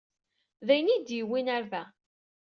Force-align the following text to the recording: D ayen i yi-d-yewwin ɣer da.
D 0.65 0.67
ayen 0.73 0.87
i 0.93 0.93
yi-d-yewwin 0.95 1.51
ɣer 1.53 1.63
da. 1.71 1.83